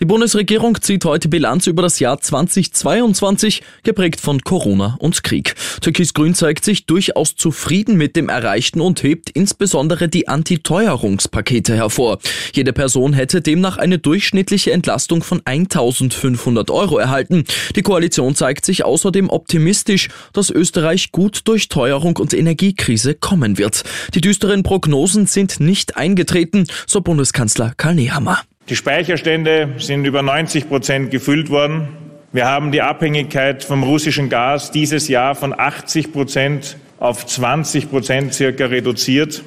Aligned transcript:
Die 0.00 0.06
Bundesregierung 0.06 0.80
zieht 0.80 1.04
heute 1.04 1.28
Bilanz 1.28 1.68
über 1.68 1.80
das 1.80 2.00
Jahr 2.00 2.20
2022, 2.20 3.62
geprägt 3.84 4.20
von 4.20 4.40
Corona 4.40 4.96
und 4.98 5.22
Krieg. 5.22 5.54
Türkis-Grün 5.82 6.34
zeigt 6.34 6.64
sich 6.64 6.86
durchaus 6.86 7.36
zufrieden 7.36 7.96
mit 7.96 8.16
dem 8.16 8.28
Erreichten 8.28 8.80
und 8.80 9.04
hebt 9.04 9.30
insbesondere 9.30 10.08
die 10.08 10.26
Antiteuerungspakete 10.26 11.76
hervor. 11.76 12.18
Jede 12.52 12.72
Person 12.72 13.12
hätte 13.12 13.40
demnach 13.40 13.76
eine 13.76 13.98
durchschnittliche 13.98 14.72
Entlastung 14.72 15.22
von 15.22 15.40
1500 15.44 16.72
Euro 16.72 16.98
erhalten. 16.98 17.44
Die 17.76 17.82
Koalition 17.82 18.34
zeigt 18.34 18.64
sich 18.64 18.84
außerdem 18.84 19.30
optimistisch, 19.30 20.08
dass 20.32 20.50
Österreich 20.50 21.12
gut 21.12 21.42
durch 21.44 21.68
Teuerung 21.68 22.16
und 22.16 22.34
Energiekrise 22.34 23.14
kommen 23.14 23.58
wird. 23.58 23.84
Die 24.14 24.20
düsteren 24.20 24.64
Prognosen 24.64 25.26
sind 25.26 25.60
nicht 25.60 25.96
eingetreten, 25.96 26.66
so 26.88 27.00
Bundeskanzler 27.00 27.74
Karl 27.76 27.94
Nehammer. 27.94 28.42
Die 28.70 28.76
Speicherstände 28.76 29.74
sind 29.76 30.06
über 30.06 30.22
90 30.22 30.70
Prozent 30.70 31.10
gefüllt 31.10 31.50
worden. 31.50 31.88
Wir 32.32 32.46
haben 32.46 32.72
die 32.72 32.80
Abhängigkeit 32.80 33.62
vom 33.62 33.82
russischen 33.82 34.30
Gas 34.30 34.70
dieses 34.70 35.06
Jahr 35.08 35.34
von 35.34 35.52
80 35.52 36.14
Prozent 36.14 36.78
auf 36.98 37.26
20 37.26 37.90
Prozent 37.90 38.32
circa 38.32 38.64
reduziert. 38.64 39.44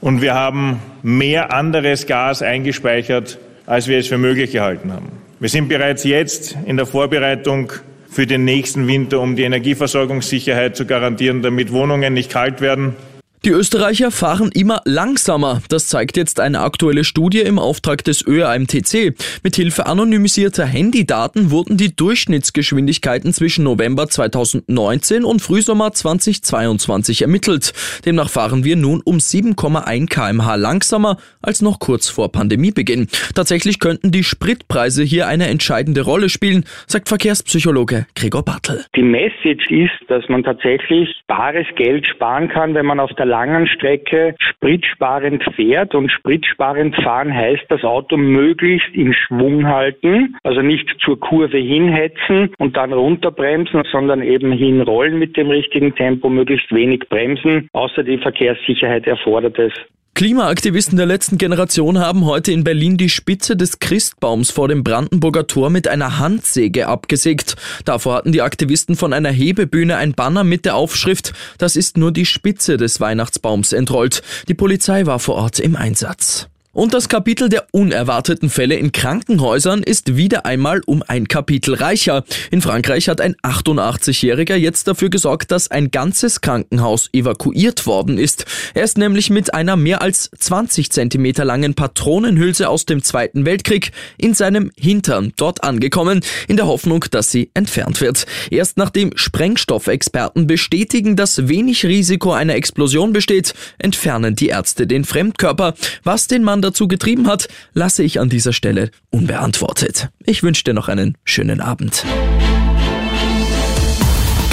Und 0.00 0.22
wir 0.22 0.32
haben 0.32 0.80
mehr 1.02 1.52
anderes 1.52 2.06
Gas 2.06 2.40
eingespeichert, 2.40 3.38
als 3.66 3.88
wir 3.88 3.98
es 3.98 4.06
für 4.06 4.16
möglich 4.16 4.52
gehalten 4.52 4.90
haben. 4.90 5.12
Wir 5.38 5.50
sind 5.50 5.68
bereits 5.68 6.04
jetzt 6.04 6.56
in 6.64 6.78
der 6.78 6.86
Vorbereitung 6.86 7.72
für 8.08 8.26
den 8.26 8.46
nächsten 8.46 8.86
Winter, 8.86 9.20
um 9.20 9.36
die 9.36 9.42
Energieversorgungssicherheit 9.42 10.76
zu 10.76 10.86
garantieren, 10.86 11.42
damit 11.42 11.72
Wohnungen 11.72 12.14
nicht 12.14 12.30
kalt 12.30 12.62
werden 12.62 12.96
die 13.44 13.50
Österreicher 13.50 14.10
fahren 14.10 14.50
immer 14.54 14.80
langsamer. 14.86 15.60
Das 15.68 15.88
zeigt 15.88 16.16
jetzt 16.16 16.40
eine 16.40 16.60
aktuelle 16.60 17.04
Studie 17.04 17.40
im 17.40 17.58
Auftrag 17.58 18.02
des 18.02 18.26
ÖAMTC. 18.26 19.14
Mithilfe 19.42 19.86
anonymisierter 19.86 20.64
Handydaten 20.64 21.50
wurden 21.50 21.76
die 21.76 21.94
Durchschnittsgeschwindigkeiten 21.94 23.34
zwischen 23.34 23.64
November 23.64 24.08
2019 24.08 25.24
und 25.24 25.42
Frühsommer 25.42 25.92
2022 25.92 27.20
ermittelt. 27.20 27.74
Demnach 28.06 28.30
fahren 28.30 28.64
wir 28.64 28.76
nun 28.76 29.02
um 29.04 29.18
7,1 29.18 30.08
kmh 30.08 30.54
langsamer 30.54 31.18
als 31.42 31.60
noch 31.60 31.80
kurz 31.80 32.08
vor 32.08 32.32
Pandemiebeginn. 32.32 33.08
Tatsächlich 33.34 33.78
könnten 33.78 34.10
die 34.10 34.24
Spritpreise 34.24 35.02
hier 35.02 35.28
eine 35.28 35.48
entscheidende 35.48 36.00
Rolle 36.00 36.30
spielen, 36.30 36.64
sagt 36.86 37.08
Verkehrspsychologe 37.08 38.06
Gregor 38.16 38.42
Bartel. 38.42 38.86
Die 38.96 39.02
Message 39.02 39.70
ist, 39.70 40.08
dass 40.08 40.26
man 40.30 40.44
tatsächlich 40.44 41.10
bares 41.26 41.66
Geld 41.76 42.06
sparen 42.06 42.48
kann, 42.48 42.74
wenn 42.74 42.86
man 42.86 43.00
auf 43.00 43.12
der 43.18 43.26
langen 43.34 43.66
Strecke 43.66 44.36
spritsparend 44.38 45.42
fährt 45.56 45.96
und 45.96 46.08
spritsparend 46.08 46.94
fahren 47.02 47.34
heißt 47.34 47.64
das 47.68 47.82
Auto 47.82 48.16
möglichst 48.16 48.94
in 48.94 49.12
Schwung 49.12 49.66
halten, 49.66 50.36
also 50.44 50.62
nicht 50.62 50.88
zur 51.00 51.18
Kurve 51.18 51.58
hinhetzen 51.58 52.54
und 52.58 52.76
dann 52.76 52.92
runterbremsen, 52.92 53.82
sondern 53.90 54.22
eben 54.22 54.52
hinrollen 54.52 55.18
mit 55.18 55.36
dem 55.36 55.50
richtigen 55.50 55.96
Tempo, 55.96 56.28
möglichst 56.28 56.72
wenig 56.72 57.08
bremsen, 57.08 57.68
außer 57.72 58.04
die 58.04 58.18
Verkehrssicherheit 58.18 59.08
erfordert 59.08 59.58
es. 59.58 59.72
Klimaaktivisten 60.14 60.96
der 60.96 61.06
letzten 61.06 61.38
Generation 61.38 61.98
haben 61.98 62.24
heute 62.24 62.52
in 62.52 62.62
Berlin 62.62 62.96
die 62.96 63.08
Spitze 63.08 63.56
des 63.56 63.80
Christbaums 63.80 64.52
vor 64.52 64.68
dem 64.68 64.84
Brandenburger 64.84 65.48
Tor 65.48 65.70
mit 65.70 65.88
einer 65.88 66.20
Handsäge 66.20 66.86
abgesägt. 66.86 67.56
Davor 67.84 68.14
hatten 68.14 68.30
die 68.30 68.40
Aktivisten 68.40 68.94
von 68.94 69.12
einer 69.12 69.30
Hebebühne 69.30 69.96
ein 69.96 70.12
Banner 70.12 70.44
mit 70.44 70.66
der 70.66 70.76
Aufschrift 70.76 71.32
Das 71.58 71.74
ist 71.74 71.96
nur 71.96 72.12
die 72.12 72.26
Spitze 72.26 72.76
des 72.76 73.00
Weihnachtsbaums 73.00 73.72
entrollt. 73.72 74.22
Die 74.46 74.54
Polizei 74.54 75.04
war 75.04 75.18
vor 75.18 75.34
Ort 75.34 75.58
im 75.58 75.74
Einsatz. 75.74 76.48
Und 76.74 76.92
das 76.92 77.08
Kapitel 77.08 77.48
der 77.48 77.66
unerwarteten 77.70 78.50
Fälle 78.50 78.74
in 78.74 78.90
Krankenhäusern 78.90 79.84
ist 79.84 80.16
wieder 80.16 80.44
einmal 80.44 80.82
um 80.86 81.04
ein 81.06 81.28
Kapitel 81.28 81.74
reicher. 81.74 82.24
In 82.50 82.60
Frankreich 82.62 83.08
hat 83.08 83.20
ein 83.20 83.36
88-Jähriger 83.44 84.56
jetzt 84.56 84.88
dafür 84.88 85.08
gesorgt, 85.08 85.52
dass 85.52 85.70
ein 85.70 85.92
ganzes 85.92 86.40
Krankenhaus 86.40 87.10
evakuiert 87.12 87.86
worden 87.86 88.18
ist. 88.18 88.44
Er 88.74 88.82
ist 88.82 88.98
nämlich 88.98 89.30
mit 89.30 89.54
einer 89.54 89.76
mehr 89.76 90.02
als 90.02 90.30
20 90.36 90.90
Zentimeter 90.90 91.44
langen 91.44 91.74
Patronenhülse 91.74 92.68
aus 92.68 92.86
dem 92.86 93.04
Zweiten 93.04 93.46
Weltkrieg 93.46 93.92
in 94.18 94.34
seinem 94.34 94.72
Hintern 94.76 95.32
dort 95.36 95.62
angekommen, 95.62 96.22
in 96.48 96.56
der 96.56 96.66
Hoffnung, 96.66 97.04
dass 97.12 97.30
sie 97.30 97.52
entfernt 97.54 98.00
wird. 98.00 98.26
Erst 98.50 98.78
nachdem 98.78 99.12
Sprengstoffexperten 99.16 100.48
bestätigen, 100.48 101.14
dass 101.14 101.46
wenig 101.46 101.86
Risiko 101.86 102.32
einer 102.32 102.56
Explosion 102.56 103.12
besteht, 103.12 103.54
entfernen 103.78 104.34
die 104.34 104.48
Ärzte 104.48 104.88
den 104.88 105.04
Fremdkörper, 105.04 105.74
was 106.02 106.26
den 106.26 106.42
Mann 106.42 106.63
dazu 106.64 106.88
getrieben 106.88 107.28
hat, 107.28 107.48
lasse 107.72 108.02
ich 108.02 108.18
an 108.18 108.28
dieser 108.28 108.52
Stelle 108.52 108.90
unbeantwortet. 109.10 110.08
Ich 110.24 110.42
wünsche 110.42 110.64
dir 110.64 110.74
noch 110.74 110.88
einen 110.88 111.16
schönen 111.24 111.60
Abend. 111.60 112.04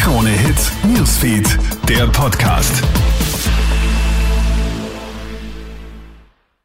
Krone 0.00 0.30
Hits, 0.30 0.72
Newsfeed, 0.84 1.58
der 1.88 2.06
Podcast. 2.06 2.82